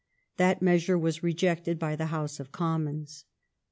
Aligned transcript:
That 0.37 0.63
measure 0.63 0.97
was 0.97 1.21
rejected 1.21 1.77
by 1.77 1.95
the 1.95 2.07
House 2.07 2.39
of 2.39 2.51
Commons. 2.51 3.25